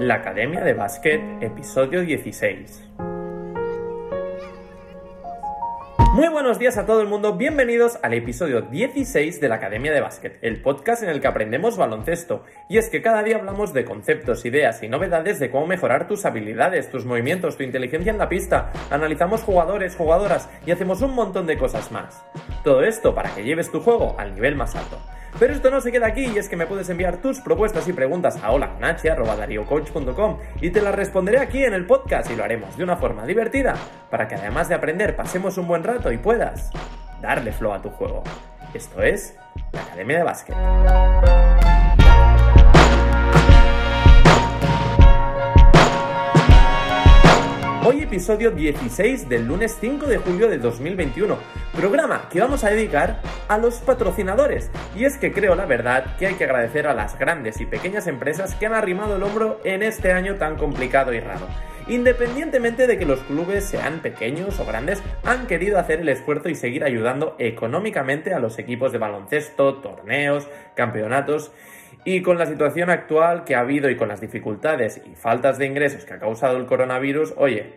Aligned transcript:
La 0.00 0.14
Academia 0.14 0.64
de 0.64 0.72
Básquet, 0.72 1.20
episodio 1.42 2.00
16. 2.00 2.88
Muy 6.14 6.28
buenos 6.28 6.58
días 6.58 6.78
a 6.78 6.86
todo 6.86 7.02
el 7.02 7.06
mundo, 7.06 7.36
bienvenidos 7.36 7.98
al 8.02 8.14
episodio 8.14 8.62
16 8.62 9.42
de 9.42 9.48
la 9.50 9.56
Academia 9.56 9.92
de 9.92 10.00
Básquet, 10.00 10.38
el 10.40 10.62
podcast 10.62 11.02
en 11.02 11.10
el 11.10 11.20
que 11.20 11.26
aprendemos 11.26 11.76
baloncesto. 11.76 12.46
Y 12.70 12.78
es 12.78 12.88
que 12.88 13.02
cada 13.02 13.22
día 13.22 13.36
hablamos 13.36 13.74
de 13.74 13.84
conceptos, 13.84 14.46
ideas 14.46 14.82
y 14.82 14.88
novedades 14.88 15.38
de 15.38 15.50
cómo 15.50 15.66
mejorar 15.66 16.08
tus 16.08 16.24
habilidades, 16.24 16.90
tus 16.90 17.04
movimientos, 17.04 17.58
tu 17.58 17.62
inteligencia 17.62 18.10
en 18.10 18.16
la 18.16 18.30
pista, 18.30 18.72
analizamos 18.88 19.42
jugadores, 19.42 19.96
jugadoras 19.96 20.48
y 20.64 20.70
hacemos 20.70 21.02
un 21.02 21.14
montón 21.14 21.46
de 21.46 21.58
cosas 21.58 21.92
más. 21.92 22.24
Todo 22.64 22.84
esto 22.84 23.14
para 23.14 23.34
que 23.34 23.44
lleves 23.44 23.70
tu 23.70 23.80
juego 23.80 24.16
al 24.18 24.34
nivel 24.34 24.56
más 24.56 24.74
alto. 24.76 24.98
Pero 25.38 25.52
esto 25.54 25.70
no 25.70 25.80
se 25.80 25.92
queda 25.92 26.06
aquí 26.06 26.26
y 26.26 26.38
es 26.38 26.48
que 26.48 26.56
me 26.56 26.66
puedes 26.66 26.88
enviar 26.88 27.18
tus 27.18 27.40
propuestas 27.40 27.86
y 27.88 27.92
preguntas 27.92 28.38
a 28.42 28.50
holaconache.com 28.50 30.38
y 30.60 30.70
te 30.70 30.82
las 30.82 30.94
responderé 30.94 31.38
aquí 31.38 31.64
en 31.64 31.74
el 31.74 31.86
podcast 31.86 32.30
y 32.30 32.36
lo 32.36 32.44
haremos 32.44 32.76
de 32.76 32.84
una 32.84 32.96
forma 32.96 33.26
divertida 33.26 33.74
para 34.10 34.28
que 34.28 34.34
además 34.34 34.68
de 34.68 34.74
aprender 34.74 35.16
pasemos 35.16 35.56
un 35.58 35.66
buen 35.66 35.84
rato 35.84 36.12
y 36.12 36.18
puedas 36.18 36.70
darle 37.20 37.52
flow 37.52 37.72
a 37.72 37.82
tu 37.82 37.90
juego. 37.90 38.22
Esto 38.74 39.02
es 39.02 39.36
la 39.72 39.82
Academia 39.82 40.18
de 40.18 40.24
Básquet. 40.24 41.69
Hoy 47.90 48.02
episodio 48.02 48.52
16 48.52 49.28
del 49.28 49.48
lunes 49.48 49.76
5 49.80 50.06
de 50.06 50.18
julio 50.18 50.48
de 50.48 50.58
2021, 50.58 51.36
programa 51.74 52.28
que 52.30 52.38
vamos 52.38 52.62
a 52.62 52.70
dedicar 52.70 53.20
a 53.48 53.58
los 53.58 53.78
patrocinadores. 53.78 54.70
Y 54.94 55.06
es 55.06 55.18
que 55.18 55.32
creo 55.32 55.56
la 55.56 55.66
verdad 55.66 56.16
que 56.16 56.28
hay 56.28 56.34
que 56.34 56.44
agradecer 56.44 56.86
a 56.86 56.94
las 56.94 57.18
grandes 57.18 57.60
y 57.60 57.66
pequeñas 57.66 58.06
empresas 58.06 58.54
que 58.54 58.66
han 58.66 58.74
arrimado 58.74 59.16
el 59.16 59.24
hombro 59.24 59.60
en 59.64 59.82
este 59.82 60.12
año 60.12 60.36
tan 60.36 60.56
complicado 60.56 61.12
y 61.12 61.18
raro. 61.18 61.48
Independientemente 61.88 62.86
de 62.86 62.96
que 62.96 63.06
los 63.06 63.18
clubes 63.22 63.64
sean 63.64 63.98
pequeños 63.98 64.60
o 64.60 64.64
grandes, 64.64 65.02
han 65.24 65.48
querido 65.48 65.76
hacer 65.76 65.98
el 65.98 66.10
esfuerzo 66.10 66.48
y 66.48 66.54
seguir 66.54 66.84
ayudando 66.84 67.34
económicamente 67.40 68.32
a 68.32 68.38
los 68.38 68.60
equipos 68.60 68.92
de 68.92 68.98
baloncesto, 68.98 69.78
torneos, 69.78 70.46
campeonatos 70.76 71.50
y 72.04 72.22
con 72.22 72.38
la 72.38 72.46
situación 72.46 72.90
actual 72.90 73.44
que 73.44 73.54
ha 73.54 73.60
habido 73.60 73.90
y 73.90 73.96
con 73.96 74.08
las 74.08 74.20
dificultades 74.20 75.02
y 75.04 75.14
faltas 75.14 75.58
de 75.58 75.66
ingresos 75.66 76.04
que 76.04 76.14
ha 76.14 76.18
causado 76.18 76.56
el 76.56 76.66
coronavirus, 76.66 77.34
oye, 77.36 77.74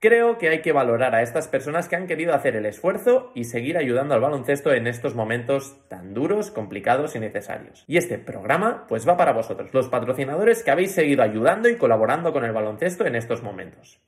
creo 0.00 0.38
que 0.38 0.48
hay 0.48 0.62
que 0.62 0.72
valorar 0.72 1.14
a 1.14 1.22
estas 1.22 1.48
personas 1.48 1.88
que 1.88 1.96
han 1.96 2.06
querido 2.06 2.34
hacer 2.34 2.56
el 2.56 2.66
esfuerzo 2.66 3.32
y 3.34 3.44
seguir 3.44 3.76
ayudando 3.76 4.14
al 4.14 4.20
baloncesto 4.20 4.72
en 4.72 4.86
estos 4.86 5.14
momentos 5.14 5.76
tan 5.88 6.14
duros, 6.14 6.50
complicados 6.50 7.16
y 7.16 7.20
necesarios. 7.20 7.84
Y 7.86 7.96
este 7.96 8.18
programa 8.18 8.86
pues 8.88 9.08
va 9.08 9.16
para 9.16 9.32
vosotros, 9.32 9.74
los 9.74 9.88
patrocinadores 9.88 10.62
que 10.62 10.70
habéis 10.70 10.92
seguido 10.92 11.22
ayudando 11.22 11.68
y 11.68 11.76
colaborando 11.76 12.32
con 12.32 12.44
el 12.44 12.52
baloncesto 12.52 13.06
en 13.06 13.16
estos 13.16 13.42
momentos. 13.42 14.00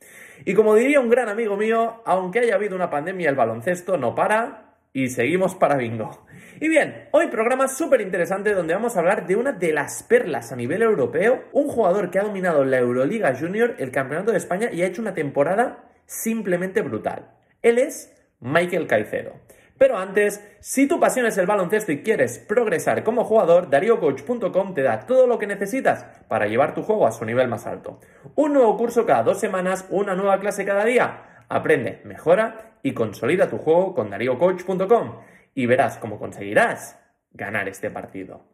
Y 0.44 0.54
como 0.54 0.74
diría 0.74 1.00
un 1.00 1.10
gran 1.10 1.28
amigo 1.28 1.56
mío, 1.56 2.02
aunque 2.06 2.40
haya 2.40 2.54
habido 2.54 2.76
una 2.76 2.88
pandemia, 2.88 3.28
el 3.28 3.36
baloncesto 3.36 3.98
no 3.98 4.14
para 4.14 4.76
y 4.92 5.08
seguimos 5.08 5.54
para 5.54 5.76
bingo. 5.76 6.26
Y 6.62 6.68
bien, 6.68 7.08
hoy 7.12 7.28
programa 7.28 7.68
súper 7.68 8.02
interesante 8.02 8.52
donde 8.52 8.74
vamos 8.74 8.94
a 8.94 8.98
hablar 8.98 9.26
de 9.26 9.34
una 9.34 9.52
de 9.52 9.72
las 9.72 10.02
perlas 10.02 10.52
a 10.52 10.56
nivel 10.56 10.82
europeo, 10.82 11.44
un 11.52 11.68
jugador 11.68 12.10
que 12.10 12.18
ha 12.18 12.22
dominado 12.22 12.66
la 12.66 12.76
Euroliga 12.76 13.34
Junior, 13.34 13.76
el 13.78 13.90
Campeonato 13.90 14.30
de 14.30 14.36
España 14.36 14.68
y 14.70 14.82
ha 14.82 14.86
hecho 14.86 15.00
una 15.00 15.14
temporada 15.14 15.86
simplemente 16.04 16.82
brutal. 16.82 17.30
Él 17.62 17.78
es 17.78 18.14
Michael 18.40 18.86
Caicedo. 18.86 19.32
Pero 19.78 19.96
antes, 19.96 20.46
si 20.60 20.86
tu 20.86 21.00
pasión 21.00 21.24
es 21.24 21.38
el 21.38 21.46
baloncesto 21.46 21.92
y 21.92 22.02
quieres 22.02 22.38
progresar 22.38 23.04
como 23.04 23.24
jugador, 23.24 23.70
DarioCoach.com 23.70 24.74
te 24.74 24.82
da 24.82 25.06
todo 25.06 25.26
lo 25.26 25.38
que 25.38 25.46
necesitas 25.46 26.04
para 26.28 26.46
llevar 26.46 26.74
tu 26.74 26.82
juego 26.82 27.06
a 27.06 27.12
su 27.12 27.24
nivel 27.24 27.48
más 27.48 27.66
alto. 27.66 28.00
Un 28.34 28.52
nuevo 28.52 28.76
curso 28.76 29.06
cada 29.06 29.22
dos 29.22 29.40
semanas, 29.40 29.86
una 29.88 30.14
nueva 30.14 30.38
clase 30.38 30.66
cada 30.66 30.84
día. 30.84 31.44
Aprende, 31.48 32.02
mejora 32.04 32.74
y 32.82 32.92
consolida 32.92 33.48
tu 33.48 33.56
juego 33.56 33.94
con 33.94 34.10
DarioCoach.com 34.10 35.20
y 35.60 35.66
verás 35.66 35.98
cómo 35.98 36.18
conseguirás 36.18 36.98
ganar 37.32 37.68
este 37.68 37.90
partido. 37.90 38.46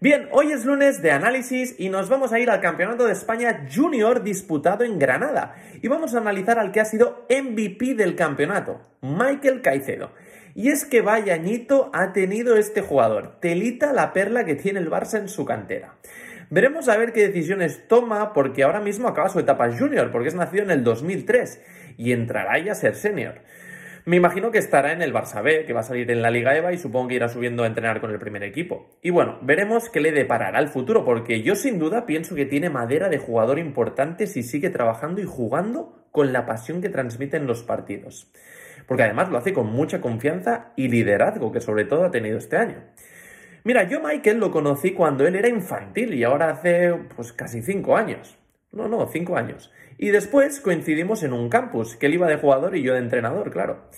Bien, 0.00 0.28
hoy 0.32 0.52
es 0.52 0.66
lunes 0.66 1.00
de 1.00 1.12
análisis 1.12 1.74
y 1.78 1.88
nos 1.88 2.10
vamos 2.10 2.34
a 2.34 2.38
ir 2.38 2.50
al 2.50 2.60
Campeonato 2.60 3.06
de 3.06 3.12
España 3.12 3.66
Junior 3.74 4.22
disputado 4.22 4.84
en 4.84 4.98
Granada 4.98 5.56
y 5.80 5.88
vamos 5.88 6.14
a 6.14 6.18
analizar 6.18 6.58
al 6.58 6.72
que 6.72 6.80
ha 6.80 6.84
sido 6.84 7.26
MVP 7.30 7.94
del 7.94 8.14
campeonato, 8.16 8.82
Michael 9.00 9.62
Caicedo. 9.62 10.12
Y 10.54 10.68
es 10.68 10.84
que 10.84 11.00
vaya 11.00 11.40
ha 11.94 12.12
tenido 12.12 12.56
este 12.56 12.82
jugador, 12.82 13.40
telita 13.40 13.94
la 13.94 14.12
perla 14.12 14.44
que 14.44 14.56
tiene 14.56 14.80
el 14.80 14.90
Barça 14.90 15.18
en 15.18 15.28
su 15.28 15.46
cantera. 15.46 15.94
Veremos 16.50 16.88
a 16.88 16.98
ver 16.98 17.12
qué 17.14 17.28
decisiones 17.28 17.88
toma 17.88 18.34
porque 18.34 18.62
ahora 18.62 18.80
mismo 18.80 19.08
acaba 19.08 19.30
su 19.30 19.38
etapa 19.38 19.70
junior, 19.72 20.10
porque 20.12 20.28
es 20.28 20.34
nacido 20.34 20.64
en 20.64 20.70
el 20.70 20.84
2003 20.84 21.62
y 21.96 22.12
entrará 22.12 22.58
ya 22.58 22.72
a 22.72 22.74
ser 22.74 22.94
senior. 22.94 23.40
Me 24.08 24.16
imagino 24.16 24.50
que 24.50 24.56
estará 24.56 24.92
en 24.92 25.02
el 25.02 25.12
Barça 25.12 25.42
B, 25.42 25.66
que 25.66 25.74
va 25.74 25.80
a 25.80 25.82
salir 25.82 26.10
en 26.10 26.22
la 26.22 26.30
Liga 26.30 26.56
EVA 26.56 26.72
y 26.72 26.78
supongo 26.78 27.08
que 27.08 27.16
irá 27.16 27.28
subiendo 27.28 27.62
a 27.64 27.66
entrenar 27.66 28.00
con 28.00 28.10
el 28.10 28.18
primer 28.18 28.42
equipo. 28.42 28.88
Y 29.02 29.10
bueno, 29.10 29.38
veremos 29.42 29.90
qué 29.90 30.00
le 30.00 30.12
deparará 30.12 30.60
el 30.60 30.68
futuro, 30.68 31.04
porque 31.04 31.42
yo 31.42 31.54
sin 31.54 31.78
duda 31.78 32.06
pienso 32.06 32.34
que 32.34 32.46
tiene 32.46 32.70
madera 32.70 33.10
de 33.10 33.18
jugador 33.18 33.58
importante 33.58 34.26
si 34.26 34.42
sigue 34.42 34.70
trabajando 34.70 35.20
y 35.20 35.26
jugando 35.26 36.06
con 36.10 36.32
la 36.32 36.46
pasión 36.46 36.80
que 36.80 36.88
transmite 36.88 37.36
en 37.36 37.46
los 37.46 37.62
partidos. 37.62 38.32
Porque 38.86 39.02
además 39.02 39.28
lo 39.28 39.36
hace 39.36 39.52
con 39.52 39.66
mucha 39.66 40.00
confianza 40.00 40.72
y 40.74 40.88
liderazgo, 40.88 41.52
que 41.52 41.60
sobre 41.60 41.84
todo 41.84 42.04
ha 42.06 42.10
tenido 42.10 42.38
este 42.38 42.56
año. 42.56 42.78
Mira, 43.62 43.82
yo 43.90 44.00
Michael 44.00 44.38
lo 44.38 44.50
conocí 44.50 44.92
cuando 44.92 45.26
él 45.26 45.36
era 45.36 45.50
infantil 45.50 46.14
y 46.14 46.24
ahora 46.24 46.48
hace 46.48 46.94
pues 47.14 47.34
casi 47.34 47.60
cinco 47.60 47.94
años. 47.94 48.38
No, 48.72 48.88
no, 48.88 49.06
cinco 49.06 49.36
años. 49.36 49.70
Y 49.98 50.10
después 50.10 50.60
coincidimos 50.60 51.22
en 51.24 51.32
un 51.32 51.48
campus, 51.48 51.96
que 51.96 52.06
él 52.06 52.14
iba 52.14 52.28
de 52.28 52.36
jugador 52.36 52.76
y 52.76 52.82
yo 52.82 52.94
de 52.94 53.00
entrenador, 53.00 53.50
claro. 53.50 53.88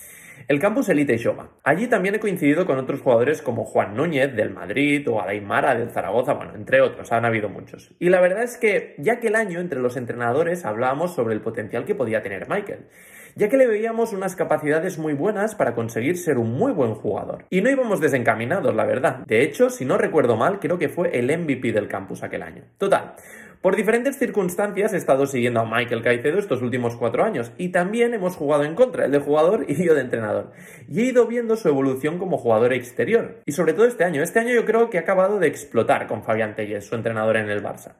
El 0.47 0.59
campus 0.59 0.89
Elite 0.89 1.17
Shoma. 1.17 1.51
Allí 1.63 1.87
también 1.87 2.15
he 2.15 2.19
coincidido 2.19 2.65
con 2.65 2.79
otros 2.79 3.01
jugadores 3.01 3.43
como 3.43 3.63
Juan 3.63 3.95
Núñez 3.95 4.35
del 4.35 4.49
Madrid 4.49 5.07
o 5.07 5.21
Adaimara 5.21 5.75
del 5.75 5.91
Zaragoza, 5.91 6.33
bueno, 6.33 6.55
entre 6.55 6.81
otros, 6.81 7.11
han 7.11 7.25
habido 7.25 7.47
muchos. 7.47 7.93
Y 7.99 8.09
la 8.09 8.19
verdad 8.19 8.43
es 8.43 8.57
que 8.57 8.95
ya 8.97 9.19
que 9.19 9.27
el 9.27 9.35
año 9.35 9.59
entre 9.59 9.79
los 9.79 9.95
entrenadores 9.95 10.65
hablábamos 10.65 11.13
sobre 11.13 11.35
el 11.35 11.41
potencial 11.41 11.85
que 11.85 11.95
podía 11.95 12.23
tener 12.23 12.49
Michael 12.49 12.87
ya 13.35 13.49
que 13.49 13.57
le 13.57 13.67
veíamos 13.67 14.13
unas 14.13 14.35
capacidades 14.35 14.97
muy 14.97 15.13
buenas 15.13 15.55
para 15.55 15.73
conseguir 15.73 16.17
ser 16.17 16.37
un 16.37 16.51
muy 16.51 16.71
buen 16.71 16.95
jugador. 16.95 17.45
Y 17.49 17.61
no 17.61 17.69
íbamos 17.69 17.99
desencaminados, 17.99 18.75
la 18.75 18.85
verdad. 18.85 19.19
De 19.25 19.43
hecho, 19.43 19.69
si 19.69 19.85
no 19.85 19.97
recuerdo 19.97 20.35
mal, 20.35 20.59
creo 20.59 20.77
que 20.77 20.89
fue 20.89 21.17
el 21.17 21.25
MVP 21.25 21.71
del 21.71 21.87
campus 21.87 22.23
aquel 22.23 22.43
año. 22.43 22.63
Total, 22.77 23.13
por 23.61 23.75
diferentes 23.75 24.17
circunstancias 24.17 24.91
he 24.91 24.97
estado 24.97 25.27
siguiendo 25.27 25.59
a 25.59 25.65
Michael 25.65 26.01
Caicedo 26.01 26.39
estos 26.39 26.63
últimos 26.63 26.95
cuatro 26.95 27.23
años 27.23 27.51
y 27.57 27.69
también 27.69 28.15
hemos 28.15 28.35
jugado 28.35 28.63
en 28.63 28.73
contra, 28.73 29.05
el 29.05 29.11
de 29.11 29.19
jugador 29.19 29.65
y 29.67 29.85
yo 29.85 29.93
de 29.93 30.01
entrenador. 30.01 30.51
Y 30.89 31.01
he 31.01 31.05
ido 31.05 31.27
viendo 31.27 31.55
su 31.55 31.67
evolución 31.67 32.17
como 32.17 32.37
jugador 32.37 32.73
exterior. 32.73 33.39
Y 33.45 33.51
sobre 33.51 33.73
todo 33.73 33.85
este 33.85 34.03
año. 34.03 34.23
Este 34.23 34.39
año 34.39 34.53
yo 34.53 34.65
creo 34.65 34.89
que 34.89 34.97
ha 34.97 35.01
acabado 35.01 35.37
de 35.37 35.47
explotar 35.47 36.07
con 36.07 36.23
Fabián 36.23 36.55
Telles, 36.55 36.87
su 36.87 36.95
entrenador 36.95 37.37
en 37.37 37.51
el 37.51 37.61
Barça. 37.63 37.97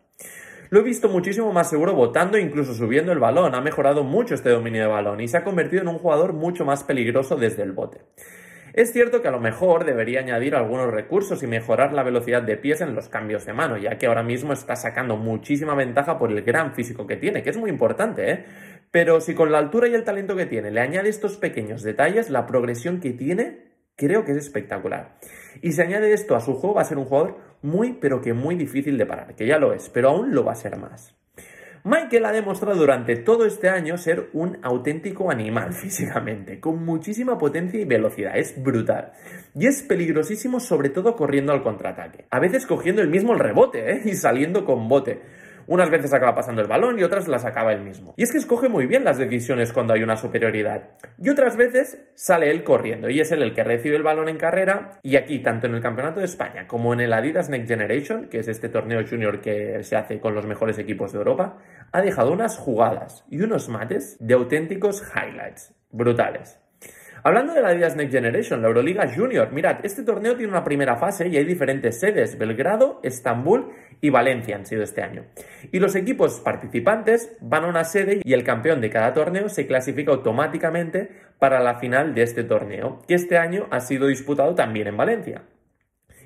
Lo 0.72 0.80
he 0.80 0.84
visto 0.84 1.10
muchísimo 1.10 1.54
más 1.54 1.70
seguro 1.70 1.94
votando 1.94 2.38
e 2.38 2.42
incluso 2.42 2.74
subiendo 2.74 3.12
el 3.12 3.20
balón. 3.20 3.54
Ha 3.54 3.62
mejorado 3.62 4.04
mucho 4.04 4.34
este 4.34 4.50
dominio 4.50 4.82
de 4.82 4.88
balón 4.88 5.22
y 5.22 5.28
se 5.28 5.38
ha 5.38 5.44
convertido 5.44 5.84
en 5.84 5.90
un 5.90 6.00
jugador 6.00 6.34
mucho 6.34 6.66
más 6.66 6.84
peligroso 6.84 7.36
desde 7.36 7.62
el 7.62 7.74
bote. 7.74 8.00
Es 8.74 8.94
cierto 8.94 9.22
que 9.22 9.28
a 9.28 9.32
lo 9.32 9.40
mejor 9.40 9.86
debería 9.86 10.22
añadir 10.22 10.56
algunos 10.56 10.92
recursos 10.92 11.44
y 11.44 11.48
mejorar 11.48 11.94
la 11.94 12.04
velocidad 12.04 12.42
de 12.42 12.58
pies 12.58 12.82
en 12.82 12.96
los 12.96 13.10
cambios 13.10 13.46
de 13.46 13.54
mano, 13.54 13.78
ya 13.78 13.98
que 13.98 14.08
ahora 14.08 14.24
mismo 14.24 14.54
está 14.54 14.76
sacando 14.76 15.18
muchísima 15.18 15.76
ventaja 15.76 16.18
por 16.18 16.32
el 16.32 16.42
gran 16.44 16.74
físico 16.74 17.06
que 17.06 17.18
tiene, 17.18 17.44
que 17.44 17.50
es 17.50 17.58
muy 17.58 17.70
importante, 17.70 18.32
¿eh? 18.32 18.46
Pero 18.92 19.22
si 19.22 19.34
con 19.34 19.52
la 19.52 19.58
altura 19.58 19.88
y 19.88 19.94
el 19.94 20.04
talento 20.04 20.36
que 20.36 20.46
tiene 20.46 20.72
le 20.72 20.82
añade 20.82 21.10
estos 21.10 21.38
pequeños 21.38 21.82
detalles, 21.82 22.30
la 22.30 22.46
progresión 22.46 23.00
que 23.00 23.12
tiene 23.12 23.72
creo 23.96 24.26
que 24.26 24.32
es 24.32 24.38
espectacular. 24.38 25.18
Y 25.62 25.74
si 25.74 25.82
añade 25.82 26.14
esto 26.14 26.36
a 26.36 26.42
su 26.42 26.56
juego, 26.56 26.76
va 26.76 26.82
a 26.82 26.86
ser 26.86 26.98
un 26.98 27.06
jugador 27.06 27.38
muy, 27.62 27.94
pero 27.94 28.22
que 28.22 28.34
muy 28.34 28.56
difícil 28.56 28.98
de 28.98 29.06
parar, 29.06 29.36
que 29.36 29.48
ya 29.48 29.60
lo 29.60 29.74
es, 29.74 29.90
pero 29.90 30.10
aún 30.10 30.34
lo 30.34 30.44
va 30.44 30.54
a 30.54 30.56
ser 30.56 30.78
más. 30.78 31.21
Michael 31.84 32.26
ha 32.26 32.32
demostrado 32.32 32.78
durante 32.78 33.16
todo 33.16 33.46
este 33.46 33.68
año 33.68 33.98
ser 33.98 34.30
un 34.34 34.60
auténtico 34.62 35.32
animal 35.32 35.74
físicamente, 35.82 36.60
con 36.60 36.86
muchísima 36.86 37.40
potencia 37.40 37.80
y 37.80 37.86
velocidad, 37.86 38.38
es 38.38 38.62
brutal. 38.62 39.14
Y 39.56 39.66
es 39.66 39.82
peligrosísimo 39.82 40.60
sobre 40.60 40.90
todo 40.90 41.16
corriendo 41.16 41.54
al 41.54 41.64
contraataque. 41.64 42.26
A 42.30 42.40
veces 42.40 42.68
cogiendo 42.68 43.02
el 43.02 43.10
mismo 43.10 43.34
el 43.34 43.40
rebote 43.40 43.92
¿eh? 43.92 44.02
y 44.06 44.14
saliendo 44.14 44.64
con 44.64 44.88
bote. 44.88 45.22
Unas 45.68 45.90
veces 45.90 46.14
acaba 46.14 46.36
pasando 46.36 46.62
el 46.62 46.68
balón 46.68 47.00
y 47.00 47.04
otras 47.04 47.28
las 47.28 47.46
acaba 47.46 47.74
él 47.74 47.82
mismo. 47.82 48.14
Y 48.18 48.24
es 48.24 48.32
que 48.32 48.38
escoge 48.38 48.70
muy 48.70 48.86
bien 48.86 49.04
las 49.04 49.18
decisiones 49.18 49.74
cuando 49.74 49.94
hay 49.94 50.04
una 50.04 50.18
superioridad. 50.18 50.90
Y 51.18 51.30
otras 51.30 51.58
veces 51.58 52.00
sale 52.16 52.52
él 52.52 52.64
corriendo 52.64 53.10
y 53.10 53.20
es 53.20 53.32
él 53.32 53.42
el 53.42 53.54
que 53.54 53.64
recibe 53.64 53.96
el 53.96 54.04
balón 54.04 54.30
en 54.30 54.38
carrera. 54.38 55.00
Y 55.04 55.16
aquí, 55.16 55.40
tanto 55.40 55.68
en 55.68 55.76
el 55.76 55.82
Campeonato 55.82 56.20
de 56.20 56.26
España 56.26 56.68
como 56.68 56.94
en 56.94 57.02
el 57.02 57.14
Adidas 57.14 57.50
Next 57.50 57.68
Generation, 57.68 58.28
que 58.30 58.40
es 58.40 58.48
este 58.48 58.70
torneo 58.70 59.06
junior 59.08 59.42
que 59.42 59.84
se 59.84 59.96
hace 59.96 60.20
con 60.20 60.36
los 60.36 60.46
mejores 60.46 60.78
equipos 60.80 61.12
de 61.12 61.20
Europa, 61.20 61.58
ha 61.92 62.02
dejado 62.02 62.32
unas 62.32 62.58
jugadas 62.58 63.26
y 63.30 63.42
unos 63.42 63.70
mates 63.70 64.18
de 64.20 64.34
auténticos 64.34 65.04
highlights 65.16 65.74
brutales. 65.92 66.61
Hablando 67.24 67.54
de 67.54 67.62
la 67.62 67.70
Adidas 67.70 67.96
Next 67.96 68.14
Generation, 68.14 68.64
la 68.64 68.68
Euroliga 68.70 69.08
Junior, 69.14 69.52
mirad, 69.52 69.86
este 69.86 70.02
torneo 70.02 70.36
tiene 70.36 70.52
una 70.52 70.64
primera 70.64 70.96
fase 70.96 71.28
y 71.28 71.38
hay 71.38 71.46
diferentes 71.46 72.00
sedes, 72.00 72.36
Belgrado, 72.36 73.00
Estambul 73.04 73.74
y 74.02 74.10
Valencia 74.10 74.56
han 74.56 74.66
sido 74.66 74.82
este 74.82 75.04
año. 75.04 75.26
Y 75.72 75.80
los 75.80 75.96
equipos 75.96 76.40
participantes 76.40 77.38
van 77.40 77.66
a 77.66 77.68
una 77.68 77.84
sede 77.84 78.22
y 78.24 78.34
el 78.34 78.44
campeón 78.44 78.82
de 78.82 78.90
cada 78.90 79.14
torneo 79.14 79.50
se 79.50 79.68
clasifica 79.68 80.12
automáticamente 80.12 81.12
para 81.38 81.60
la 81.60 81.76
final 81.76 82.16
de 82.16 82.24
este 82.24 82.44
torneo, 82.44 83.04
que 83.08 83.14
este 83.14 83.38
año 83.38 83.68
ha 83.70 83.82
sido 83.82 84.08
disputado 84.08 84.56
también 84.56 84.88
en 84.88 84.98
Valencia. 84.98 85.44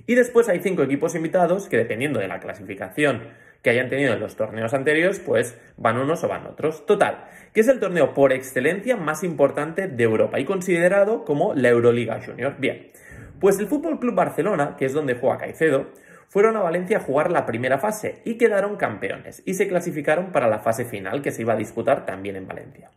Y 0.07 0.15
después 0.15 0.47
hay 0.47 0.61
cinco 0.61 0.83
equipos 0.83 1.13
invitados 1.15 1.67
que 1.67 1.77
dependiendo 1.77 2.19
de 2.19 2.29
la 2.29 2.39
clasificación 2.39 3.23
que 3.65 3.71
hayan 3.71 3.89
tenido 3.89 4.13
en 4.13 4.19
los 4.19 4.35
torneos 4.35 4.75
anteriores, 4.75 5.19
pues 5.19 5.59
van 5.75 5.97
unos 5.97 6.23
o 6.23 6.27
van 6.27 6.45
otros. 6.45 6.85
Total, 6.85 7.25
que 7.51 7.61
es 7.61 7.67
el 7.67 7.79
torneo 7.79 8.13
por 8.13 8.31
excelencia 8.31 8.95
más 8.95 9.23
importante 9.23 9.87
de 9.87 10.03
Europa 10.03 10.39
y 10.39 10.45
considerado 10.45 11.25
como 11.25 11.55
la 11.55 11.69
Euroliga 11.69 12.21
Junior. 12.23 12.57
Bien, 12.59 12.91
pues 13.39 13.57
el 13.57 13.65
Fútbol 13.65 13.99
Club 13.99 14.13
Barcelona, 14.13 14.75
que 14.77 14.85
es 14.85 14.93
donde 14.93 15.15
juega 15.15 15.39
Caicedo, 15.39 15.87
fueron 16.27 16.55
a 16.57 16.59
Valencia 16.59 16.97
a 16.97 16.99
jugar 16.99 17.31
la 17.31 17.47
primera 17.47 17.79
fase 17.79 18.21
y 18.23 18.37
quedaron 18.37 18.75
campeones 18.75 19.41
y 19.47 19.55
se 19.55 19.67
clasificaron 19.67 20.31
para 20.31 20.47
la 20.47 20.59
fase 20.59 20.85
final 20.85 21.23
que 21.23 21.31
se 21.31 21.41
iba 21.41 21.53
a 21.53 21.57
disputar 21.57 22.05
también 22.05 22.35
en 22.35 22.47
Valencia. 22.47 22.91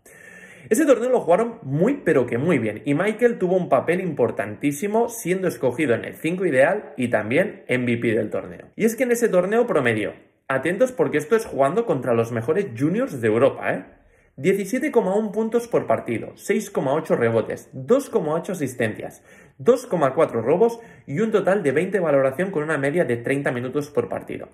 Ese 0.68 0.84
torneo 0.84 1.08
lo 1.08 1.20
jugaron 1.20 1.60
muy 1.62 2.02
pero 2.04 2.26
que 2.26 2.36
muy 2.36 2.58
bien 2.58 2.82
y 2.84 2.92
Michael 2.92 3.38
tuvo 3.38 3.56
un 3.56 3.70
papel 3.70 4.02
importantísimo 4.02 5.08
siendo 5.08 5.48
escogido 5.48 5.94
en 5.94 6.04
el 6.04 6.16
5 6.16 6.44
ideal 6.44 6.92
y 6.98 7.08
también 7.08 7.64
MVP 7.70 8.12
del 8.12 8.28
torneo. 8.28 8.66
Y 8.76 8.84
es 8.84 8.96
que 8.96 9.04
en 9.04 9.12
ese 9.12 9.30
torneo 9.30 9.66
promedió 9.66 10.12
Atentos 10.50 10.92
porque 10.92 11.18
esto 11.18 11.36
es 11.36 11.44
jugando 11.44 11.84
contra 11.84 12.14
los 12.14 12.32
mejores 12.32 12.68
juniors 12.74 13.20
de 13.20 13.28
Europa, 13.28 13.74
¿eh? 13.74 13.84
17,1 14.38 15.30
puntos 15.30 15.68
por 15.68 15.86
partido, 15.86 16.28
6,8 16.36 17.18
rebotes, 17.18 17.70
2,8 17.74 18.52
asistencias, 18.52 19.22
2,4 19.58 20.42
robos 20.42 20.80
y 21.06 21.20
un 21.20 21.32
total 21.32 21.62
de 21.62 21.72
20 21.72 22.00
valoración 22.00 22.50
con 22.50 22.62
una 22.62 22.78
media 22.78 23.04
de 23.04 23.18
30 23.18 23.52
minutos 23.52 23.90
por 23.90 24.08
partido. 24.08 24.48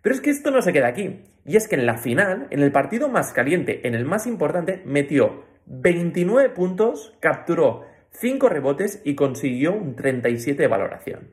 Pero 0.00 0.14
es 0.14 0.20
que 0.20 0.30
esto 0.30 0.52
no 0.52 0.62
se 0.62 0.72
queda 0.72 0.86
aquí, 0.86 1.24
y 1.44 1.56
es 1.56 1.66
que 1.66 1.74
en 1.74 1.86
la 1.86 1.96
final, 1.96 2.46
en 2.50 2.60
el 2.60 2.70
partido 2.70 3.08
más 3.08 3.32
caliente, 3.32 3.88
en 3.88 3.96
el 3.96 4.04
más 4.04 4.28
importante, 4.28 4.82
metió 4.84 5.42
29 5.66 6.50
puntos, 6.50 7.16
capturó 7.18 7.86
5 8.10 8.48
rebotes 8.48 9.00
y 9.04 9.16
consiguió 9.16 9.72
un 9.72 9.96
37 9.96 10.62
de 10.62 10.68
valoración. 10.68 11.32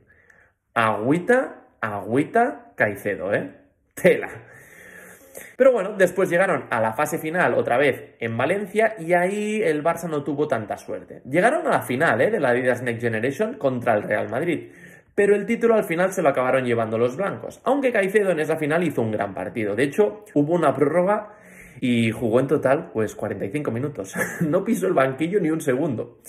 Agüita, 0.73 1.67
agüita, 1.81 2.73
Caicedo, 2.75 3.33
¿eh? 3.33 3.58
Pero 5.55 5.71
bueno, 5.71 5.95
después 5.97 6.29
llegaron 6.29 6.65
a 6.69 6.79
la 6.79 6.93
fase 6.93 7.17
final 7.17 7.53
otra 7.53 7.77
vez 7.77 8.15
en 8.19 8.37
Valencia 8.37 8.95
y 8.97 9.13
ahí 9.13 9.61
el 9.61 9.83
Barça 9.83 10.09
no 10.09 10.23
tuvo 10.23 10.47
tanta 10.47 10.77
suerte. 10.77 11.21
Llegaron 11.29 11.67
a 11.67 11.71
la 11.71 11.81
final 11.81 12.21
¿eh? 12.21 12.31
de 12.31 12.39
la 12.39 12.49
Adidas 12.49 12.81
Next 12.81 13.01
Generation 13.01 13.55
contra 13.55 13.93
el 13.93 14.03
Real 14.03 14.29
Madrid, 14.29 14.71
pero 15.13 15.35
el 15.35 15.45
título 15.45 15.75
al 15.75 15.83
final 15.83 16.13
se 16.13 16.21
lo 16.21 16.29
acabaron 16.29 16.63
llevando 16.63 16.97
los 16.97 17.17
blancos, 17.17 17.59
aunque 17.65 17.91
Caicedo 17.91 18.31
en 18.31 18.39
esa 18.39 18.55
final 18.55 18.83
hizo 18.83 19.01
un 19.01 19.11
gran 19.11 19.33
partido. 19.33 19.75
De 19.75 19.83
hecho, 19.83 20.23
hubo 20.33 20.53
una 20.53 20.73
prórroga 20.73 21.33
y 21.81 22.11
jugó 22.11 22.39
en 22.39 22.47
total 22.47 22.91
pues 22.93 23.15
45 23.15 23.71
minutos. 23.71 24.13
no 24.41 24.63
pisó 24.63 24.87
el 24.87 24.93
banquillo 24.93 25.39
ni 25.39 25.49
un 25.49 25.61
segundo. 25.61 26.19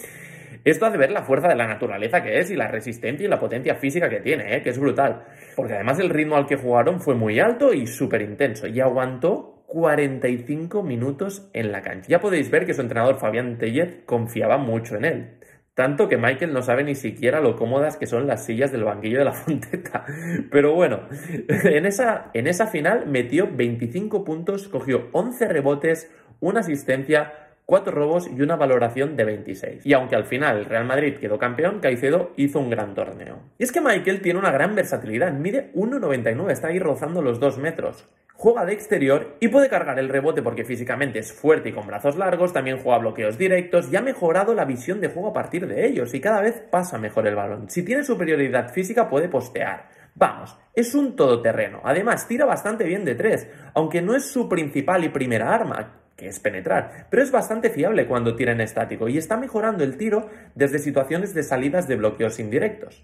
Esto 0.64 0.86
hace 0.86 0.98
ver 0.98 1.10
la 1.10 1.22
fuerza 1.22 1.48
de 1.48 1.56
la 1.56 1.66
naturaleza 1.66 2.22
que 2.22 2.38
es 2.38 2.50
y 2.50 2.56
la 2.56 2.68
resistencia 2.68 3.24
y 3.26 3.28
la 3.28 3.38
potencia 3.38 3.74
física 3.74 4.08
que 4.08 4.20
tiene, 4.20 4.56
¿eh? 4.56 4.62
que 4.62 4.70
es 4.70 4.78
brutal. 4.78 5.24
Porque 5.56 5.74
además 5.74 5.98
el 5.98 6.10
ritmo 6.10 6.36
al 6.36 6.46
que 6.46 6.56
jugaron 6.56 7.00
fue 7.00 7.14
muy 7.14 7.40
alto 7.40 7.72
y 7.72 7.86
súper 7.86 8.22
intenso 8.22 8.66
y 8.66 8.80
aguantó 8.80 9.64
45 9.66 10.82
minutos 10.82 11.48
en 11.52 11.70
la 11.70 11.82
cancha. 11.82 12.08
Ya 12.08 12.20
podéis 12.20 12.50
ver 12.50 12.66
que 12.66 12.74
su 12.74 12.80
entrenador 12.80 13.18
Fabián 13.18 13.56
Tellet 13.56 14.04
confiaba 14.04 14.58
mucho 14.58 14.96
en 14.96 15.04
él. 15.04 15.40
Tanto 15.74 16.08
que 16.08 16.18
Michael 16.18 16.52
no 16.52 16.60
sabe 16.62 16.82
ni 16.82 16.94
siquiera 16.94 17.40
lo 17.40 17.56
cómodas 17.56 17.96
que 17.96 18.06
son 18.06 18.26
las 18.26 18.44
sillas 18.44 18.72
del 18.72 18.84
banquillo 18.84 19.20
de 19.20 19.24
la 19.24 19.32
Fonteta. 19.32 20.04
Pero 20.50 20.74
bueno, 20.74 21.08
en 21.48 21.86
esa, 21.86 22.30
en 22.34 22.48
esa 22.48 22.66
final 22.66 23.06
metió 23.06 23.48
25 23.50 24.24
puntos, 24.24 24.68
cogió 24.68 25.08
11 25.12 25.48
rebotes, 25.48 26.10
una 26.40 26.60
asistencia, 26.60 27.39
cuatro 27.70 27.92
robos 27.92 28.28
y 28.28 28.42
una 28.42 28.56
valoración 28.56 29.14
de 29.16 29.24
26. 29.24 29.86
Y 29.86 29.92
aunque 29.92 30.16
al 30.16 30.24
final 30.24 30.58
el 30.58 30.64
Real 30.64 30.84
Madrid 30.84 31.18
quedó 31.20 31.38
campeón, 31.38 31.78
Caicedo 31.78 32.32
hizo 32.36 32.58
un 32.58 32.68
gran 32.68 32.96
torneo. 32.96 33.38
Y 33.58 33.62
es 33.62 33.70
que 33.70 33.80
Michael 33.80 34.22
tiene 34.22 34.40
una 34.40 34.50
gran 34.50 34.74
versatilidad, 34.74 35.32
mide 35.32 35.70
1,99, 35.74 36.50
está 36.50 36.66
ahí 36.66 36.80
rozando 36.80 37.22
los 37.22 37.38
2 37.38 37.58
metros. 37.58 38.08
Juega 38.34 38.64
de 38.64 38.72
exterior 38.72 39.36
y 39.38 39.48
puede 39.48 39.68
cargar 39.68 40.00
el 40.00 40.08
rebote 40.08 40.42
porque 40.42 40.64
físicamente 40.64 41.20
es 41.20 41.32
fuerte 41.32 41.68
y 41.68 41.72
con 41.72 41.86
brazos 41.86 42.16
largos, 42.16 42.52
también 42.52 42.78
juega 42.78 42.98
bloqueos 42.98 43.38
directos 43.38 43.92
y 43.92 43.94
ha 43.94 44.02
mejorado 44.02 44.52
la 44.52 44.64
visión 44.64 45.00
de 45.00 45.08
juego 45.08 45.28
a 45.28 45.34
partir 45.34 45.68
de 45.68 45.86
ellos 45.86 46.12
y 46.12 46.20
cada 46.20 46.40
vez 46.40 46.60
pasa 46.72 46.98
mejor 46.98 47.28
el 47.28 47.36
balón. 47.36 47.70
Si 47.70 47.84
tiene 47.84 48.02
superioridad 48.02 48.72
física 48.72 49.08
puede 49.08 49.28
postear. 49.28 49.90
Vamos, 50.14 50.56
es 50.74 50.94
un 50.94 51.16
todoterreno. 51.16 51.80
Además, 51.84 52.26
tira 52.28 52.44
bastante 52.46 52.84
bien 52.84 53.04
de 53.04 53.14
tres, 53.14 53.48
aunque 53.74 54.02
no 54.02 54.14
es 54.14 54.30
su 54.30 54.48
principal 54.48 55.04
y 55.04 55.08
primera 55.08 55.54
arma 55.54 55.96
que 56.20 56.28
es 56.28 56.38
penetrar, 56.38 57.06
pero 57.08 57.22
es 57.22 57.30
bastante 57.30 57.70
fiable 57.70 58.06
cuando 58.06 58.36
tira 58.36 58.52
en 58.52 58.60
estático 58.60 59.08
y 59.08 59.16
está 59.16 59.38
mejorando 59.38 59.84
el 59.84 59.96
tiro 59.96 60.28
desde 60.54 60.78
situaciones 60.78 61.32
de 61.32 61.42
salidas 61.42 61.88
de 61.88 61.96
bloqueos 61.96 62.38
indirectos. 62.38 63.02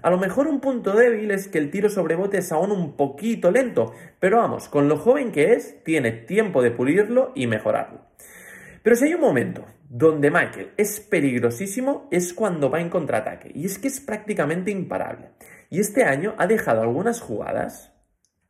A 0.00 0.10
lo 0.10 0.16
mejor 0.16 0.46
un 0.46 0.60
punto 0.60 0.92
débil 0.92 1.32
es 1.32 1.48
que 1.48 1.58
el 1.58 1.70
tiro 1.70 1.90
sobre 1.90 2.14
bote 2.14 2.38
es 2.38 2.52
aún 2.52 2.70
un 2.70 2.96
poquito 2.96 3.50
lento, 3.50 3.92
pero 4.20 4.38
vamos, 4.38 4.68
con 4.68 4.88
lo 4.88 4.96
joven 4.96 5.32
que 5.32 5.54
es, 5.54 5.82
tiene 5.82 6.12
tiempo 6.12 6.62
de 6.62 6.70
pulirlo 6.70 7.32
y 7.34 7.48
mejorarlo. 7.48 8.11
Pero 8.82 8.96
si 8.96 9.04
hay 9.04 9.14
un 9.14 9.20
momento 9.20 9.64
donde 9.88 10.30
Michael 10.30 10.72
es 10.76 11.00
peligrosísimo 11.00 12.08
es 12.10 12.32
cuando 12.32 12.70
va 12.70 12.80
en 12.80 12.90
contraataque, 12.90 13.52
y 13.54 13.66
es 13.66 13.78
que 13.78 13.88
es 13.88 14.00
prácticamente 14.00 14.70
imparable. 14.70 15.30
Y 15.70 15.80
este 15.80 16.04
año 16.04 16.34
ha 16.38 16.46
dejado 16.46 16.82
algunas 16.82 17.20
jugadas 17.20 17.92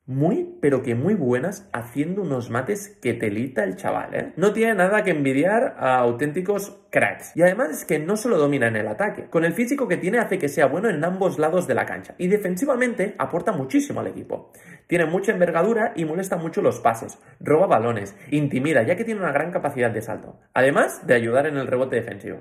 muy, 0.04 0.58
pero 0.60 0.82
que 0.82 0.96
muy 0.96 1.14
buenas, 1.14 1.68
haciendo 1.72 2.22
unos 2.22 2.50
mates 2.50 2.88
que 3.00 3.14
telita 3.14 3.62
el 3.62 3.76
chaval, 3.76 4.14
¿eh? 4.14 4.32
No 4.36 4.52
tiene 4.52 4.74
nada 4.74 5.04
que 5.04 5.12
envidiar 5.12 5.76
a 5.78 5.98
auténticos 5.98 6.80
cracks. 6.90 7.36
Y 7.36 7.42
además 7.42 7.70
es 7.70 7.84
que 7.84 8.00
no 8.00 8.16
solo 8.16 8.36
domina 8.36 8.66
en 8.66 8.74
el 8.74 8.88
ataque, 8.88 9.26
con 9.30 9.44
el 9.44 9.52
físico 9.52 9.86
que 9.86 9.96
tiene 9.96 10.18
hace 10.18 10.38
que 10.38 10.48
sea 10.48 10.66
bueno 10.66 10.90
en 10.90 11.04
ambos 11.04 11.38
lados 11.38 11.68
de 11.68 11.74
la 11.74 11.86
cancha. 11.86 12.16
Y 12.18 12.26
defensivamente 12.26 13.14
aporta 13.16 13.52
muchísimo 13.52 14.00
al 14.00 14.08
equipo. 14.08 14.52
Tiene 14.88 15.06
mucha 15.06 15.32
envergadura 15.32 15.92
y 15.94 16.04
molesta 16.04 16.36
mucho 16.36 16.62
los 16.62 16.80
pases, 16.80 17.20
roba 17.38 17.68
balones, 17.68 18.16
intimida, 18.30 18.82
ya 18.82 18.96
que 18.96 19.04
tiene 19.04 19.20
una 19.20 19.32
gran 19.32 19.52
capacidad 19.52 19.92
de 19.92 20.02
salto. 20.02 20.40
Además 20.52 21.06
de 21.06 21.14
ayudar 21.14 21.46
en 21.46 21.56
el 21.56 21.68
rebote 21.68 21.96
defensivo. 21.96 22.40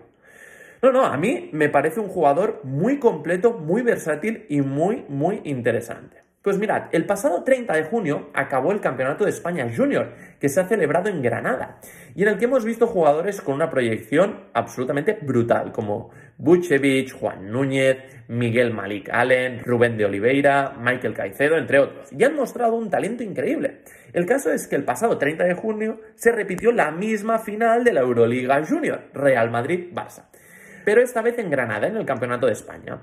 No, 0.82 0.92
no, 0.92 1.06
a 1.06 1.16
mí 1.16 1.52
me 1.54 1.70
parece 1.70 2.00
un 2.00 2.08
jugador 2.08 2.62
muy 2.64 2.98
completo, 2.98 3.54
muy 3.54 3.84
versátil 3.84 4.48
y 4.50 4.62
muy, 4.62 5.06
muy 5.08 5.42
interesante. 5.44 6.31
Pues 6.42 6.58
mirad, 6.58 6.86
el 6.92 7.06
pasado 7.06 7.44
30 7.44 7.72
de 7.72 7.84
junio 7.84 8.32
acabó 8.34 8.72
el 8.72 8.82
Campeonato 8.82 9.26
de 9.26 9.30
España 9.30 9.70
Junior, 9.76 10.16
que 10.40 10.50
se 10.50 10.60
ha 10.60 10.68
celebrado 10.68 11.08
en 11.08 11.22
Granada, 11.22 11.78
y 12.16 12.24
en 12.24 12.30
el 12.30 12.40
que 12.40 12.46
hemos 12.46 12.66
visto 12.66 12.88
jugadores 12.88 13.42
con 13.42 13.54
una 13.54 13.70
proyección 13.70 14.46
absolutamente 14.54 15.20
brutal, 15.22 15.72
como 15.72 16.10
Buchevich, 16.40 17.14
Juan 17.14 17.52
Núñez, 17.52 17.98
Miguel 18.28 18.74
Malik 18.74 19.10
Allen, 19.12 19.64
Rubén 19.64 19.98
de 19.98 20.06
Oliveira, 20.06 20.74
Michael 20.80 21.14
Caicedo, 21.14 21.58
entre 21.58 21.78
otros, 21.78 22.12
y 22.12 22.24
han 22.24 22.36
mostrado 22.36 22.74
un 22.74 22.90
talento 22.90 23.22
increíble. 23.22 23.84
El 24.12 24.26
caso 24.26 24.52
es 24.52 24.68
que 24.68 24.76
el 24.76 24.84
pasado 24.84 25.20
30 25.20 25.44
de 25.44 25.54
junio 25.54 26.02
se 26.16 26.32
repitió 26.32 26.72
la 26.72 26.90
misma 26.90 27.38
final 27.38 27.84
de 27.84 27.94
la 27.94 28.02
Euroliga 28.02 28.66
Junior, 28.66 29.00
Real 29.14 29.52
Madrid-Barça, 29.52 30.24
pero 30.86 31.04
esta 31.04 31.22
vez 31.22 31.38
en 31.38 31.52
Granada, 31.52 31.86
en 31.86 31.98
el 31.98 32.06
Campeonato 32.08 32.48
de 32.48 32.54
España. 32.54 33.00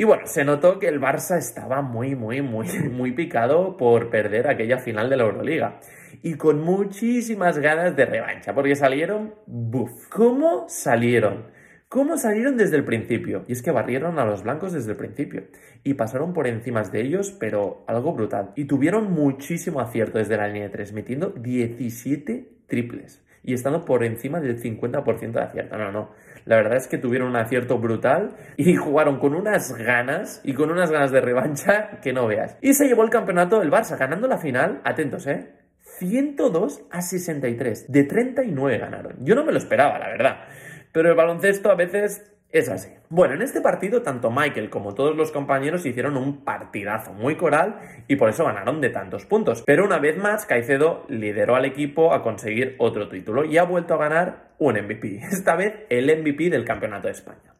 Y 0.00 0.04
bueno, 0.04 0.22
se 0.24 0.46
notó 0.46 0.78
que 0.78 0.88
el 0.88 0.98
Barça 0.98 1.36
estaba 1.36 1.82
muy, 1.82 2.14
muy, 2.14 2.40
muy, 2.40 2.66
muy 2.90 3.12
picado 3.12 3.76
por 3.76 4.08
perder 4.08 4.48
aquella 4.48 4.78
final 4.78 5.10
de 5.10 5.18
la 5.18 5.24
Euroliga. 5.24 5.78
Y 6.22 6.36
con 6.36 6.62
muchísimas 6.62 7.58
ganas 7.58 7.94
de 7.96 8.06
revancha, 8.06 8.54
porque 8.54 8.76
salieron, 8.76 9.34
¡buf! 9.46 10.08
¿Cómo 10.08 10.64
salieron? 10.70 11.48
¿Cómo 11.90 12.16
salieron 12.16 12.56
desde 12.56 12.76
el 12.76 12.84
principio? 12.86 13.44
Y 13.46 13.52
es 13.52 13.60
que 13.60 13.72
barrieron 13.72 14.18
a 14.18 14.24
los 14.24 14.42
blancos 14.42 14.72
desde 14.72 14.92
el 14.92 14.96
principio. 14.96 15.48
Y 15.84 15.92
pasaron 15.92 16.32
por 16.32 16.46
encima 16.46 16.82
de 16.82 17.02
ellos, 17.02 17.36
pero 17.38 17.84
algo 17.86 18.14
brutal. 18.14 18.52
Y 18.56 18.64
tuvieron 18.64 19.12
muchísimo 19.12 19.80
acierto 19.80 20.16
desde 20.16 20.38
la 20.38 20.46
línea 20.46 20.62
de 20.62 20.70
3, 20.70 20.94
metiendo 20.94 21.28
17 21.28 22.48
triples. 22.68 23.22
Y 23.42 23.54
estando 23.54 23.84
por 23.84 24.04
encima 24.04 24.40
del 24.40 24.60
50% 24.60 25.32
de 25.32 25.40
acierto. 25.40 25.78
No, 25.78 25.90
no. 25.90 26.10
La 26.44 26.56
verdad 26.56 26.76
es 26.76 26.88
que 26.88 26.98
tuvieron 26.98 27.28
un 27.28 27.36
acierto 27.36 27.78
brutal 27.78 28.36
y 28.56 28.74
jugaron 28.76 29.18
con 29.18 29.34
unas 29.34 29.72
ganas 29.74 30.40
y 30.44 30.54
con 30.54 30.70
unas 30.70 30.90
ganas 30.90 31.10
de 31.10 31.20
revancha 31.20 32.00
que 32.02 32.12
no 32.12 32.26
veas. 32.26 32.56
Y 32.60 32.74
se 32.74 32.86
llevó 32.86 33.04
el 33.04 33.10
campeonato 33.10 33.60
del 33.60 33.70
Barça, 33.70 33.98
ganando 33.98 34.26
la 34.26 34.38
final, 34.38 34.80
atentos, 34.84 35.26
¿eh? 35.26 35.52
102 35.98 36.82
a 36.90 37.02
63. 37.02 37.90
De 37.90 38.04
39 38.04 38.78
ganaron. 38.78 39.16
Yo 39.20 39.34
no 39.34 39.44
me 39.44 39.52
lo 39.52 39.58
esperaba, 39.58 39.98
la 39.98 40.08
verdad. 40.08 40.44
Pero 40.92 41.10
el 41.10 41.16
baloncesto 41.16 41.70
a 41.70 41.74
veces 41.74 42.30
Es 42.52 42.68
así. 42.68 42.90
Bueno, 43.08 43.34
en 43.34 43.42
este 43.42 43.60
partido 43.60 44.02
tanto 44.02 44.28
Michael 44.30 44.70
como 44.70 44.92
todos 44.94 45.16
los 45.16 45.30
compañeros 45.30 45.86
hicieron 45.86 46.16
un 46.16 46.44
partidazo 46.44 47.12
muy 47.12 47.36
coral 47.36 47.78
y 48.08 48.16
por 48.16 48.28
eso 48.28 48.44
ganaron 48.44 48.80
de 48.80 48.90
tantos 48.90 49.24
puntos. 49.24 49.62
Pero 49.64 49.84
una 49.84 50.00
vez 50.00 50.16
más, 50.16 50.46
Caicedo 50.46 51.04
lideró 51.08 51.54
al 51.54 51.64
equipo 51.64 52.12
a 52.12 52.24
conseguir 52.24 52.74
otro 52.78 53.08
título 53.08 53.44
y 53.44 53.56
ha 53.56 53.62
vuelto 53.62 53.94
a 53.94 53.98
ganar 53.98 54.50
un 54.58 54.74
MVP. 54.74 55.20
Esta 55.30 55.54
vez 55.54 55.86
el 55.90 56.06
MVP 56.06 56.50
del 56.50 56.64
Campeonato 56.64 57.06
de 57.06 57.12
España. 57.12 57.54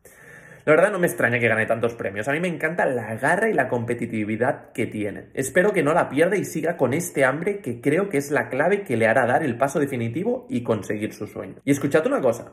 La 0.64 0.74
verdad 0.74 0.90
no 0.90 0.98
me 0.98 1.06
extraña 1.06 1.38
que 1.38 1.48
gane 1.48 1.66
tantos 1.66 1.94
premios. 1.94 2.26
A 2.26 2.32
mí 2.32 2.40
me 2.40 2.48
encanta 2.48 2.84
la 2.84 3.14
garra 3.14 3.48
y 3.48 3.54
la 3.54 3.68
competitividad 3.68 4.72
que 4.72 4.86
tiene. 4.86 5.28
Espero 5.34 5.72
que 5.72 5.84
no 5.84 5.94
la 5.94 6.08
pierda 6.08 6.36
y 6.36 6.44
siga 6.44 6.76
con 6.76 6.94
este 6.94 7.24
hambre 7.24 7.60
que 7.60 7.80
creo 7.80 8.08
que 8.08 8.18
es 8.18 8.30
la 8.30 8.48
clave 8.48 8.82
que 8.82 8.96
le 8.96 9.06
hará 9.06 9.24
dar 9.24 9.42
el 9.44 9.56
paso 9.56 9.78
definitivo 9.78 10.46
y 10.50 10.62
conseguir 10.62 11.14
su 11.14 11.28
sueño. 11.28 11.56
Y 11.64 11.70
escuchad 11.70 12.06
una 12.06 12.20
cosa, 12.20 12.52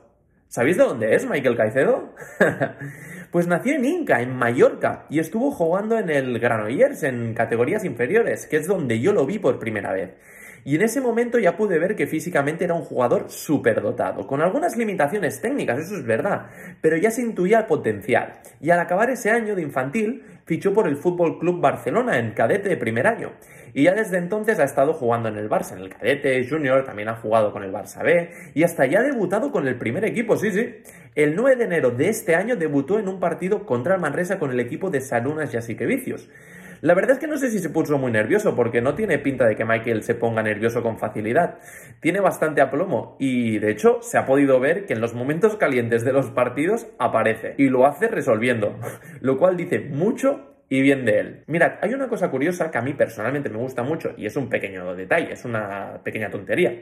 ¿Sabéis 0.49 0.77
de 0.77 0.83
dónde 0.83 1.13
es 1.13 1.29
Michael 1.29 1.57
Caicedo? 1.57 2.15
pues 3.31 3.47
nació 3.47 3.75
en 3.75 3.83
Inca, 3.83 4.21
en 4.21 4.33
Mallorca, 4.33 5.05
y 5.09 5.19
estuvo 5.19 5.51
jugando 5.51 5.99
en 5.99 6.09
el 6.09 6.39
Granollers, 6.39 7.03
en 7.03 7.33
categorías 7.33 7.83
inferiores, 7.83 8.47
que 8.47 8.55
es 8.55 8.65
donde 8.65 9.01
yo 9.01 9.11
lo 9.11 9.25
vi 9.25 9.39
por 9.39 9.59
primera 9.59 9.91
vez. 9.91 10.11
Y 10.63 10.75
en 10.75 10.83
ese 10.83 11.01
momento 11.01 11.37
ya 11.37 11.57
pude 11.57 11.79
ver 11.79 11.97
que 11.97 12.07
físicamente 12.07 12.63
era 12.63 12.75
un 12.75 12.83
jugador 12.83 13.27
dotado, 13.81 14.25
con 14.25 14.41
algunas 14.41 14.77
limitaciones 14.77 15.41
técnicas, 15.41 15.79
eso 15.79 15.95
es 15.95 16.05
verdad, 16.05 16.47
pero 16.81 16.95
ya 16.95 17.11
se 17.11 17.21
intuía 17.21 17.59
el 17.59 17.65
potencial. 17.65 18.39
Y 18.61 18.69
al 18.69 18.79
acabar 18.79 19.09
ese 19.09 19.29
año 19.29 19.53
de 19.53 19.63
infantil, 19.63 20.23
fichó 20.47 20.73
por 20.73 20.87
el 20.87 20.95
Fútbol 20.95 21.39
Club 21.39 21.59
Barcelona 21.59 22.17
en 22.17 22.31
cadete 22.31 22.69
de 22.69 22.77
primer 22.77 23.05
año. 23.05 23.33
Y 23.73 23.83
ya 23.83 23.93
desde 23.93 24.17
entonces 24.17 24.57
ha 24.59 24.63
estado 24.63 24.93
jugando 24.93 25.27
en 25.27 25.35
el 25.35 25.49
Barça, 25.49 25.73
en 25.73 25.83
el 25.83 25.89
cadete, 25.89 26.47
junior, 26.49 26.85
también 26.85 27.09
ha 27.09 27.17
jugado 27.17 27.51
con 27.51 27.63
el 27.63 27.71
Barça 27.71 28.01
B 28.01 28.31
y 28.55 28.63
hasta 28.63 28.85
ya 28.85 29.01
ha 29.01 29.03
debutado 29.03 29.51
con 29.51 29.67
el 29.67 29.75
primer 29.75 30.05
equipo, 30.05 30.37
sí, 30.37 30.51
sí. 30.51 30.77
El 31.15 31.35
9 31.35 31.57
de 31.57 31.63
enero 31.65 31.91
de 31.91 32.07
este 32.07 32.35
año 32.35 32.55
debutó 32.55 32.97
en 32.97 33.09
un 33.09 33.19
partido 33.19 33.65
contra 33.65 33.95
el 33.95 34.01
Manresa 34.01 34.39
con 34.39 34.51
el 34.51 34.59
equipo 34.61 34.89
de 34.89 35.01
Salunas 35.01 35.51
Vicios. 35.67 36.29
La 36.81 36.93
verdad 36.93 37.11
es 37.11 37.19
que 37.19 37.27
no 37.27 37.37
sé 37.37 37.49
si 37.49 37.59
se 37.59 37.69
puso 37.69 37.97
muy 37.97 38.11
nervioso, 38.11 38.55
porque 38.55 38.81
no 38.81 38.95
tiene 38.95 39.19
pinta 39.19 39.45
de 39.45 39.55
que 39.55 39.65
Michael 39.65 40.03
se 40.03 40.15
ponga 40.15 40.43
nervioso 40.43 40.83
con 40.83 40.97
facilidad. 40.97 41.59
Tiene 41.99 42.19
bastante 42.19 42.61
aplomo 42.61 43.15
y, 43.19 43.59
de 43.59 43.71
hecho, 43.71 43.99
se 44.01 44.17
ha 44.17 44.25
podido 44.25 44.59
ver 44.59 44.85
que 44.85 44.93
en 44.93 45.01
los 45.01 45.13
momentos 45.13 45.55
calientes 45.55 46.05
de 46.05 46.13
los 46.13 46.29
partidos 46.31 46.87
aparece 46.99 47.55
y 47.57 47.69
lo 47.69 47.85
hace 47.85 48.07
resolviendo, 48.07 48.79
lo 49.21 49.37
cual 49.37 49.57
dice 49.57 49.79
mucho 49.79 50.57
y 50.69 50.81
bien 50.81 51.05
de 51.05 51.19
él. 51.19 51.43
Mirad, 51.47 51.73
hay 51.81 51.93
una 51.93 52.07
cosa 52.07 52.29
curiosa 52.29 52.69
que 52.71 52.77
a 52.77 52.81
mí 52.81 52.93
personalmente 52.93 53.49
me 53.49 53.57
gusta 53.57 53.83
mucho 53.83 54.13
y 54.17 54.25
es 54.25 54.35
un 54.35 54.49
pequeño 54.49 54.95
detalle, 54.95 55.33
es 55.33 55.45
una 55.45 56.01
pequeña 56.03 56.29
tontería. 56.29 56.79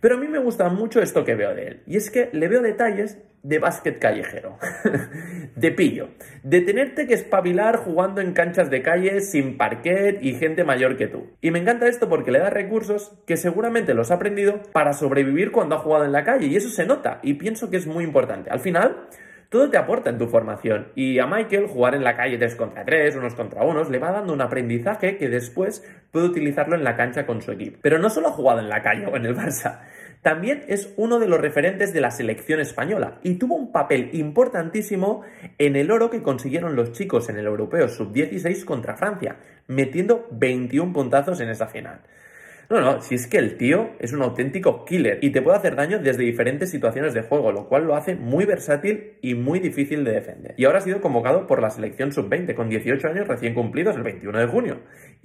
Pero 0.00 0.16
a 0.16 0.18
mí 0.18 0.28
me 0.28 0.38
gusta 0.38 0.68
mucho 0.68 1.00
esto 1.00 1.24
que 1.24 1.34
veo 1.34 1.54
de 1.54 1.66
él. 1.66 1.82
Y 1.86 1.96
es 1.96 2.10
que 2.10 2.30
le 2.32 2.48
veo 2.48 2.62
detalles 2.62 3.18
de 3.42 3.58
básquet 3.58 3.98
callejero. 3.98 4.58
de 5.56 5.70
pillo. 5.72 6.08
De 6.42 6.60
tenerte 6.60 7.06
que 7.06 7.14
espabilar 7.14 7.76
jugando 7.76 8.20
en 8.20 8.32
canchas 8.32 8.70
de 8.70 8.82
calle 8.82 9.20
sin 9.20 9.56
parquet 9.56 10.18
y 10.20 10.34
gente 10.34 10.64
mayor 10.64 10.96
que 10.96 11.06
tú. 11.06 11.26
Y 11.40 11.50
me 11.50 11.58
encanta 11.58 11.88
esto 11.88 12.08
porque 12.08 12.30
le 12.30 12.38
da 12.38 12.50
recursos 12.50 13.12
que 13.26 13.36
seguramente 13.36 13.94
los 13.94 14.10
ha 14.10 14.14
aprendido 14.14 14.62
para 14.72 14.92
sobrevivir 14.92 15.52
cuando 15.52 15.76
ha 15.76 15.78
jugado 15.78 16.04
en 16.04 16.12
la 16.12 16.24
calle. 16.24 16.46
Y 16.46 16.56
eso 16.56 16.68
se 16.68 16.86
nota. 16.86 17.20
Y 17.22 17.34
pienso 17.34 17.70
que 17.70 17.76
es 17.76 17.86
muy 17.86 18.04
importante. 18.04 18.50
Al 18.50 18.60
final 18.60 19.08
todo 19.48 19.70
te 19.70 19.78
aporta 19.78 20.10
en 20.10 20.18
tu 20.18 20.26
formación 20.26 20.88
y 20.94 21.18
a 21.18 21.26
Michael 21.26 21.68
jugar 21.68 21.94
en 21.94 22.04
la 22.04 22.16
calle 22.16 22.36
3 22.36 22.54
contra 22.56 22.84
3, 22.84 23.16
unos 23.16 23.34
contra 23.34 23.64
unos, 23.64 23.88
le 23.88 23.98
va 23.98 24.12
dando 24.12 24.32
un 24.32 24.40
aprendizaje 24.42 25.16
que 25.16 25.28
después 25.28 25.82
puede 26.12 26.26
utilizarlo 26.26 26.76
en 26.76 26.84
la 26.84 26.96
cancha 26.96 27.24
con 27.24 27.40
su 27.40 27.52
equipo. 27.52 27.78
Pero 27.80 27.98
no 27.98 28.10
solo 28.10 28.28
ha 28.28 28.32
jugado 28.32 28.60
en 28.60 28.68
la 28.68 28.82
calle 28.82 29.06
o 29.06 29.16
en 29.16 29.24
el 29.24 29.34
Barça, 29.36 29.80
también 30.22 30.64
es 30.68 30.92
uno 30.96 31.18
de 31.18 31.28
los 31.28 31.40
referentes 31.40 31.92
de 31.92 32.00
la 32.00 32.10
selección 32.10 32.60
española 32.60 33.18
y 33.22 33.36
tuvo 33.36 33.54
un 33.54 33.72
papel 33.72 34.10
importantísimo 34.12 35.22
en 35.58 35.76
el 35.76 35.90
oro 35.90 36.10
que 36.10 36.22
consiguieron 36.22 36.76
los 36.76 36.92
chicos 36.92 37.28
en 37.28 37.38
el 37.38 37.46
Europeo 37.46 37.88
Sub-16 37.88 38.64
contra 38.64 38.96
Francia, 38.96 39.36
metiendo 39.68 40.26
21 40.32 40.92
puntazos 40.92 41.40
en 41.40 41.50
esa 41.50 41.68
final. 41.68 42.00
No, 42.70 42.82
no, 42.82 43.00
si 43.00 43.14
es 43.14 43.26
que 43.26 43.38
el 43.38 43.56
tío 43.56 43.92
es 43.98 44.12
un 44.12 44.20
auténtico 44.20 44.84
killer 44.84 45.20
y 45.22 45.30
te 45.30 45.40
puede 45.40 45.56
hacer 45.56 45.74
daño 45.74 46.00
desde 46.00 46.22
diferentes 46.24 46.70
situaciones 46.70 47.14
de 47.14 47.22
juego, 47.22 47.50
lo 47.50 47.66
cual 47.66 47.86
lo 47.86 47.96
hace 47.96 48.14
muy 48.14 48.44
versátil 48.44 49.14
y 49.22 49.34
muy 49.34 49.58
difícil 49.58 50.04
de 50.04 50.12
defender. 50.12 50.54
Y 50.58 50.66
ahora 50.66 50.78
ha 50.78 50.82
sido 50.82 51.00
convocado 51.00 51.46
por 51.46 51.62
la 51.62 51.70
selección 51.70 52.12
sub-20 52.12 52.54
con 52.54 52.68
18 52.68 53.08
años 53.08 53.26
recién 53.26 53.54
cumplidos 53.54 53.96
el 53.96 54.02
21 54.02 54.38
de 54.38 54.46
junio. 54.48 54.80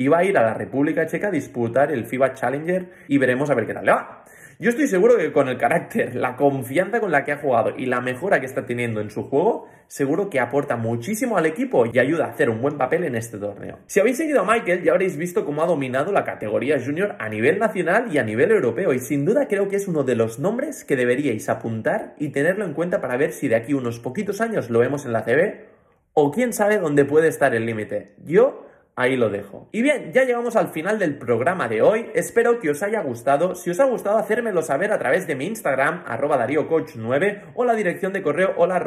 Va 0.09 0.19
a 0.19 0.23
ir 0.23 0.38
a 0.38 0.43
la 0.43 0.53
República 0.53 1.05
Checa 1.05 1.27
a 1.27 1.31
disputar 1.31 1.91
el 1.91 2.05
FIBA 2.05 2.33
Challenger 2.33 2.89
y 3.09 3.17
veremos 3.17 3.50
a 3.50 3.55
ver 3.55 3.67
qué 3.67 3.73
tal 3.73 3.85
le 3.85 3.91
va. 3.91 4.22
Yo 4.60 4.69
estoy 4.69 4.88
seguro 4.88 5.17
que 5.17 5.31
con 5.31 5.48
el 5.48 5.57
carácter, 5.57 6.15
la 6.15 6.36
confianza 6.36 7.00
con 7.00 7.12
la 7.12 7.24
que 7.24 7.31
ha 7.31 7.38
jugado 7.38 7.74
y 7.75 7.88
la 7.88 8.01
mejora 8.01 8.39
que 8.39 8.45
está 8.45 8.65
teniendo 8.65 9.01
en 9.01 9.10
su 9.10 9.24
juego, 9.24 9.67
seguro 9.88 10.29
que 10.29 10.39
aporta 10.39 10.75
muchísimo 10.75 11.38
al 11.38 11.45
equipo 11.45 11.86
y 11.86 11.98
ayuda 11.98 12.25
a 12.25 12.29
hacer 12.29 12.50
un 12.50 12.62
buen 12.62 12.77
papel 12.77 13.03
en 13.03 13.15
este 13.15 13.38
torneo. 13.38 13.79
Si 13.88 14.00
habéis 14.00 14.17
seguido 14.17 14.41
a 14.41 14.45
Michael, 14.45 14.83
ya 14.83 14.91
habréis 14.91 15.17
visto 15.17 15.43
cómo 15.43 15.63
ha 15.63 15.67
dominado 15.67 16.12
la 16.12 16.24
categoría 16.24 16.79
junior 16.79 17.15
a 17.19 17.29
nivel 17.29 17.57
nacional 17.57 18.13
y 18.13 18.19
a 18.19 18.24
nivel 18.24 18.51
europeo 18.51 18.93
y 18.93 19.00
sin 19.00 19.25
duda 19.25 19.48
creo 19.48 19.69
que 19.69 19.77
es 19.77 19.88
uno 19.88 20.03
de 20.03 20.15
los 20.15 20.39
nombres 20.39 20.83
que 20.86 20.95
deberíais 20.95 21.50
apuntar 21.50 22.13
y 22.19 22.29
tenerlo 22.29 22.65
en 22.65 22.74
cuenta 22.74 23.01
para 23.01 23.17
ver 23.17 23.31
si 23.31 23.48
de 23.48 23.55
aquí 23.55 23.74
unos 23.74 24.00
poquitos 24.00 24.39
años 24.39 24.69
lo 24.69 24.79
vemos 24.79 25.05
en 25.05 25.13
la 25.13 25.24
CB 25.24 25.74
o 26.13 26.31
quién 26.31 26.53
sabe 26.53 26.77
dónde 26.77 27.05
puede 27.05 27.27
estar 27.27 27.55
el 27.55 27.65
límite. 27.65 28.13
Yo 28.24 28.67
Ahí 28.95 29.15
lo 29.15 29.29
dejo. 29.29 29.69
Y 29.71 29.81
bien, 29.81 30.12
ya 30.13 30.23
llegamos 30.23 30.55
al 30.55 30.67
final 30.67 31.00
del 31.00 31.17
programa 31.17 31.67
de 31.67 31.81
hoy. 31.81 32.12
Espero 32.13 32.59
que 32.59 32.69
os 32.69 32.83
haya 32.83 33.01
gustado. 33.01 33.55
Si 33.55 33.71
os 33.71 33.79
ha 33.79 33.85
gustado, 33.85 34.19
hacérmelo 34.19 34.62
saber 34.62 34.91
a 34.91 35.00
través 35.00 35.25
de 35.25 35.35
mi 35.35 35.47
Instagram, 35.47 36.03
arroba 36.05 36.38
dariocoach9, 36.38 37.53
o 37.55 37.65
la 37.65 37.73
dirección 37.73 38.13
de 38.13 38.21
correo 38.21 38.53
hola. 38.55 38.83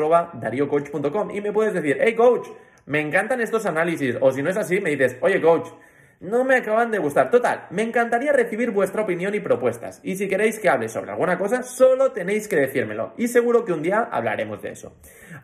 Y 1.35 1.41
me 1.41 1.53
puedes 1.53 1.75
decir, 1.75 1.99
hey 2.01 2.15
coach, 2.15 2.47
me 2.85 3.01
encantan 3.01 3.41
estos 3.41 3.67
análisis. 3.67 4.17
O 4.21 4.31
si 4.31 4.45
no 4.45 4.51
es 4.51 4.57
así, 4.57 4.81
me 4.81 4.91
dices, 4.91 5.17
oye 5.21 5.41
coach, 5.41 5.67
no 6.21 6.45
me 6.45 6.57
acaban 6.57 6.91
de 6.91 6.99
gustar. 6.99 7.31
Total, 7.31 7.67
me 7.71 7.83
encantaría 7.83 8.33
recibir 8.33 8.71
vuestra 8.71 9.03
opinión 9.03 9.35
y 9.35 9.41
propuestas. 9.41 10.01
Y 10.03 10.17
si 10.17 10.29
queréis 10.29 10.59
que 10.59 10.69
hable 10.69 10.89
sobre 10.89 11.11
alguna 11.11 11.39
cosa, 11.39 11.63
solo 11.63 12.13
tenéis 12.13 12.49
que 12.49 12.57
decírmelo. 12.57 13.13
Y 13.19 13.29
seguro 13.29 13.65
que 13.65 13.73
un 13.73 13.83
día 13.83 14.09
hablaremos 14.11 14.63
de 14.63 14.71
eso. 14.71 14.95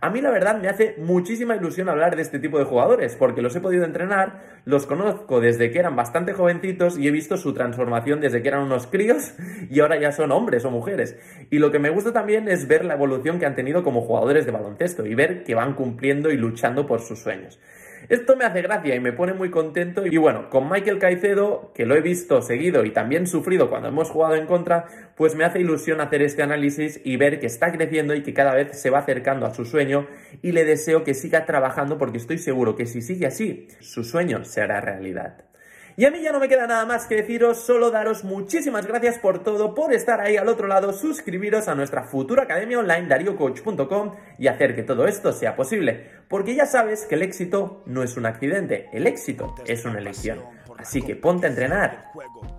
A 0.01 0.11
mí 0.11 0.21
la 0.21 0.31
verdad 0.31 0.61
me 0.61 0.69
hace 0.69 0.95
muchísima 0.99 1.57
ilusión 1.57 1.89
hablar 1.89 2.17
de 2.17 2.23
este 2.23 2.39
tipo 2.39 2.59
de 2.59 2.65
jugadores, 2.65 3.17
porque 3.17 3.43
los 3.43 3.55
he 3.55 3.61
podido 3.61 3.85
entrenar, 3.85 4.61
los 4.65 4.87
conozco 4.87 5.41
desde 5.41 5.71
que 5.71 5.79
eran 5.79 5.95
bastante 5.95 6.33
jovencitos 6.33 6.99
y 6.99 7.07
he 7.07 7.11
visto 7.11 7.37
su 7.37 7.53
transformación 7.53 8.21
desde 8.21 8.43
que 8.43 8.49
eran 8.49 8.63
unos 8.63 8.87
críos 8.87 9.35
y 9.71 9.81
ahora 9.81 10.01
ya 10.01 10.13
son 10.13 10.33
hombres 10.33 10.65
o 10.65 10.71
mujeres. 10.71 11.17
Y 11.51 11.59
lo 11.59 11.71
que 11.71 11.79
me 11.79 11.91
gusta 11.91 12.13
también 12.13 12.49
es 12.49 12.67
ver 12.67 12.85
la 12.85 12.95
evolución 12.95 13.39
que 13.39 13.47
han 13.47 13.55
tenido 13.55 13.83
como 13.83 14.03
jugadores 14.03 14.47
de 14.47 14.53
baloncesto 14.53 15.07
y 15.07 15.15
ver 15.15 15.45
que 15.45 15.55
van 15.55 15.75
cumpliendo 15.75 16.31
y 16.31 16.37
luchando 16.37 16.87
por 16.87 17.01
sus 17.01 17.21
sueños. 17.21 17.61
Esto 18.09 18.37
me 18.37 18.45
hace 18.45 18.63
gracia 18.63 18.95
y 18.95 19.01
me 19.01 19.13
pone 19.13 19.33
muy 19.33 19.51
contento. 19.51 20.07
Y 20.07 20.17
bueno, 20.17 20.51
con 20.51 20.69
Michael 20.69 20.99
Caicedo, 20.99 21.73
que 21.75 21.87
lo 21.87 21.95
he 21.95 22.01
visto 22.01 22.43
seguido 22.43 22.85
y 22.85 22.91
también 22.91 23.27
sufrido 23.27 23.71
cuando 23.71 23.89
hemos 23.89 24.11
jugado 24.11 24.35
en 24.35 24.47
contra, 24.47 24.87
pues 25.17 25.35
me 25.35 25.45
hace 25.45 25.61
ilusión 25.61 26.01
hacer 26.01 26.23
este 26.23 26.43
análisis 26.43 27.01
y 27.05 27.17
ver 27.17 27.41
que 27.41 27.47
está 27.47 27.73
creciendo 27.73 28.15
y 28.15 28.23
que 28.23 28.35
cada 28.35 28.55
vez 28.55 28.81
se 28.81 28.91
va 28.91 28.99
acercando 28.99 29.47
a 29.47 29.55
su 29.55 29.65
sueño. 29.65 30.07
Y 30.43 30.53
le 30.53 30.65
deseo 30.65 31.05
que 31.05 31.15
siga 31.15 31.47
trabajando 31.47 31.99
porque 31.99 32.19
estoy 32.19 32.39
seguro 32.39 32.77
que 32.77 32.87
si 32.87 33.03
sigue 33.03 33.27
así, 33.27 33.69
su 33.81 34.05
sueño 34.05 34.45
se 34.45 34.61
hará 34.61 34.81
realidad. 34.81 35.52
Y 35.97 36.07
a 36.07 36.11
mí 36.11 36.23
ya 36.23 36.33
no 36.33 36.41
me 36.41 36.49
queda 36.49 36.67
nada 36.67 36.87
más 36.87 37.07
que 37.07 37.17
deciros, 37.17 37.59
solo 37.59 37.91
daros 37.91 38.25
muchísimas 38.25 38.87
gracias 38.87 39.19
por 39.19 39.43
todo, 39.43 39.75
por 39.75 39.93
estar 39.93 40.21
ahí 40.21 40.39
al 40.39 40.49
otro 40.49 40.67
lado, 40.67 40.93
suscribiros 40.95 41.69
a 41.69 41.75
nuestra 41.75 42.05
futura 42.05 42.45
academia 42.45 42.79
online 42.79 43.09
dariocoach.com 43.09 44.15
y 44.39 44.47
hacer 44.47 44.75
que 44.75 44.83
todo 44.83 45.07
esto 45.07 45.33
sea 45.33 45.55
posible, 45.55 46.09
porque 46.29 46.55
ya 46.55 46.65
sabes 46.65 47.05
que 47.05 47.17
el 47.17 47.23
éxito 47.23 47.83
no 47.85 48.03
es 48.03 48.17
un 48.17 48.25
accidente, 48.25 48.89
el 48.95 49.07
éxito 49.07 49.55
es 49.67 49.85
una 49.85 49.99
elección. 49.99 50.39
Así 50.83 51.01
que 51.01 51.15
ponte 51.15 51.47
a 51.47 51.51
entrenar 51.51 52.11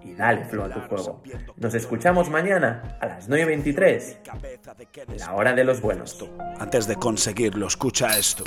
y 0.01 0.13
dale 0.13 0.45
flow 0.45 0.65
a 0.65 0.69
tu 0.69 0.79
juego. 0.81 1.21
Nos 1.57 1.73
escuchamos 1.73 2.29
mañana 2.29 2.97
a 3.01 3.05
las 3.05 3.29
9.23, 3.29 5.17
la 5.19 5.33
hora 5.33 5.51
de 5.53 5.63
los 5.65 5.81
buenos. 5.81 6.17
Antes 6.57 6.87
de 6.87 6.95
conseguirlo, 6.95 7.67
escucha 7.67 8.17
esto. 8.17 8.45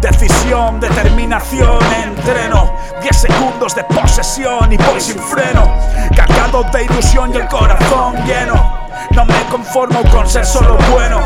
Decisión, 0.00 0.78
determinación, 0.78 1.82
entreno 2.04 2.76
10 3.00 3.16
segundos 3.16 3.74
de 3.74 3.84
posesión 3.84 4.72
y 4.72 4.76
voy 4.76 5.00
sin 5.00 5.18
freno 5.18 5.76
Cargado 6.14 6.62
de 6.64 6.84
ilusión 6.84 7.32
y 7.32 7.38
el 7.38 7.48
corazón 7.48 8.14
lleno 8.26 8.88
No 9.12 9.24
me 9.24 9.42
conformo 9.50 10.02
con 10.10 10.28
ser 10.28 10.44
solo 10.44 10.76
bueno 10.92 11.20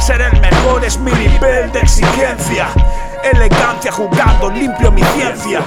Ser 0.00 0.22
el 0.22 0.40
mejor 0.40 0.84
es 0.84 0.98
mi 0.98 1.12
nivel 1.12 1.70
de 1.70 1.78
exigencia 1.78 2.66
Elegancia 3.22 3.92
jugando 3.92 4.50
limpio 4.50 4.90
mi 4.90 5.04
ciencia 5.04 5.62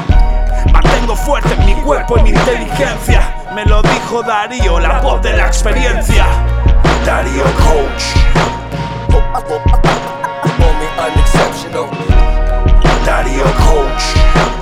tengo 0.92 1.16
fuerte 1.16 1.54
en 1.54 1.66
mi 1.66 1.74
cuerpo 1.76 2.18
y 2.18 2.24
mi 2.24 2.30
inteligencia. 2.30 3.36
Me 3.54 3.66
lo 3.66 3.82
dijo 3.82 4.22
Darío, 4.24 4.80
la 4.80 5.00
voz 5.02 5.22
de 5.22 5.34
la 5.34 5.48
experiencia. 5.48 6.26
Darío 7.06 7.44
Coach. 7.44 8.04
Darío 13.06 13.44
Coach. 13.44 14.59